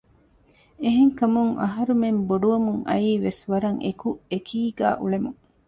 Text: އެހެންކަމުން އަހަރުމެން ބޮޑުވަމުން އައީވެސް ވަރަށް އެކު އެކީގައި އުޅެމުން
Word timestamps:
އެހެންކަމުން 0.83 1.53
އަހަރުމެން 1.61 2.19
ބޮޑުވަމުން 2.27 2.81
އައީވެސް 2.87 3.41
ވަރަށް 3.51 3.79
އެކު 3.85 4.09
އެކީގައި 4.31 4.97
އުޅެމުން 5.01 5.39